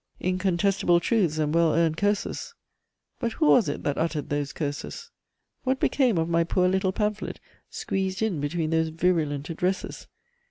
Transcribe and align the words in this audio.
Incontestable 0.19 0.99
truths 0.99 1.37
and 1.37 1.53
well 1.53 1.75
earned 1.75 1.95
curses; 1.95 2.55
but 3.19 3.33
who 3.33 3.45
was 3.45 3.69
it 3.69 3.83
that 3.83 3.99
uttered 3.99 4.29
those 4.29 4.51
curses? 4.51 5.11
What 5.63 5.79
became 5.79 6.17
of 6.17 6.27
my 6.27 6.43
poor 6.43 6.67
little 6.67 6.91
pamphlet, 6.91 7.39
squeezed 7.69 8.23
in 8.23 8.39
between 8.41 8.71
those 8.71 8.87
virulent 8.87 9.51
addresses? 9.51 10.07